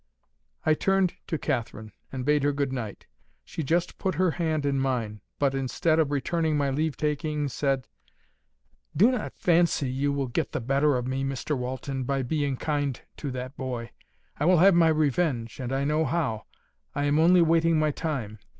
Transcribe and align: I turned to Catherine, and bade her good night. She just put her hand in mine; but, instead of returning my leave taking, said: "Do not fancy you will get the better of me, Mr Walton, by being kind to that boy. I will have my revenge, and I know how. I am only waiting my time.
I 0.65 0.73
turned 0.73 1.13
to 1.27 1.37
Catherine, 1.37 1.91
and 2.11 2.25
bade 2.25 2.41
her 2.41 2.51
good 2.51 2.73
night. 2.73 3.05
She 3.45 3.61
just 3.61 3.99
put 3.99 4.15
her 4.15 4.31
hand 4.31 4.65
in 4.65 4.79
mine; 4.79 5.21
but, 5.37 5.53
instead 5.53 5.99
of 5.99 6.09
returning 6.09 6.57
my 6.57 6.71
leave 6.71 6.97
taking, 6.97 7.47
said: 7.49 7.87
"Do 8.97 9.11
not 9.11 9.37
fancy 9.37 9.91
you 9.91 10.11
will 10.11 10.25
get 10.27 10.53
the 10.53 10.59
better 10.59 10.97
of 10.97 11.05
me, 11.05 11.23
Mr 11.23 11.55
Walton, 11.55 12.03
by 12.05 12.23
being 12.23 12.57
kind 12.57 12.99
to 13.17 13.29
that 13.29 13.55
boy. 13.55 13.91
I 14.39 14.45
will 14.45 14.57
have 14.57 14.73
my 14.73 14.87
revenge, 14.89 15.59
and 15.59 15.71
I 15.71 15.83
know 15.83 16.03
how. 16.05 16.45
I 16.95 17.03
am 17.03 17.19
only 17.19 17.43
waiting 17.43 17.77
my 17.77 17.91
time. 17.91 18.39